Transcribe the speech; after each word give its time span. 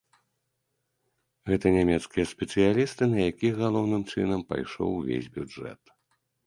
Гэта 1.49 1.67
нямецкія 1.77 2.25
спецыялісты, 2.33 3.03
на 3.15 3.19
якіх, 3.31 3.53
галоўным 3.65 4.01
чынам, 4.17 4.39
пайшоў 4.55 4.89
увесь 5.01 5.31
бюджэт. 5.39 5.81